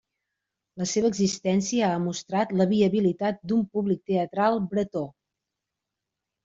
La 0.81 0.87
seva 0.91 1.11
existència 1.13 1.91
ha 1.91 1.99
mostrat 2.07 2.57
la 2.63 2.69
viabilitat 2.73 3.41
d'un 3.53 3.63
públic 3.77 4.03
teatral 4.13 4.63
bretó. 4.75 5.09